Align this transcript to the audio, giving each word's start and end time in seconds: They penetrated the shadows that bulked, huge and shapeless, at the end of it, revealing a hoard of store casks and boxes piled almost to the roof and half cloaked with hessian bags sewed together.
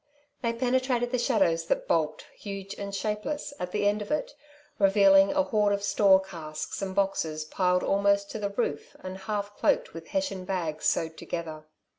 They 0.41 0.51
penetrated 0.53 1.11
the 1.11 1.19
shadows 1.19 1.65
that 1.67 1.87
bulked, 1.87 2.25
huge 2.35 2.73
and 2.73 2.91
shapeless, 2.95 3.53
at 3.59 3.71
the 3.71 3.87
end 3.87 4.01
of 4.01 4.09
it, 4.09 4.31
revealing 4.79 5.31
a 5.31 5.43
hoard 5.43 5.73
of 5.73 5.83
store 5.83 6.19
casks 6.19 6.81
and 6.81 6.95
boxes 6.95 7.45
piled 7.45 7.83
almost 7.83 8.31
to 8.31 8.39
the 8.39 8.49
roof 8.49 8.95
and 9.01 9.15
half 9.15 9.55
cloaked 9.57 9.93
with 9.93 10.07
hessian 10.07 10.43
bags 10.43 10.85
sewed 10.87 11.19
together. 11.19 11.65